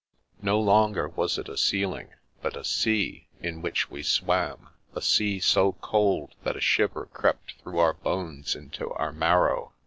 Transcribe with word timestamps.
No 0.41 0.59
longer 0.59 1.09
was 1.09 1.37
it 1.37 1.47
a 1.47 1.55
ceiling, 1.55 2.09
but 2.41 2.57
a 2.57 2.63
sea 2.63 3.27
in 3.39 3.61
which 3.61 3.91
we 3.91 4.01
swam; 4.01 4.69
a 4.95 4.99
sea 5.03 5.39
so 5.39 5.73
cold 5.73 6.33
that 6.43 6.57
a 6.57 6.59
shiver 6.59 7.05
crept 7.13 7.53
through 7.61 7.77
our 7.77 7.93
bones 7.93 8.55
into 8.55 8.89
our 8.93 9.11
marrow. 9.13 9.73